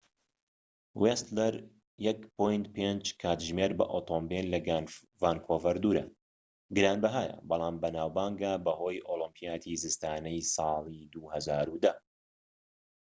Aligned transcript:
ویستلەر 1.01 1.53
1.5 2.09 3.03
کاتژمێر 3.21 3.71
بە 3.79 3.85
ئۆتۆمبێل 3.93 4.45
لە 4.53 4.59
ڤانکوڤەر 5.21 5.77
دوورە 5.83 6.05
گرانبەھایە 6.75 7.35
بەڵام 7.49 7.75
بەناوبانگە 7.81 8.53
بەهۆی 8.65 9.03
ئۆلیمپیاتی 9.07 9.79
زستانەی 9.83 10.47
ساڵی 10.55 11.01
2010 11.13 11.91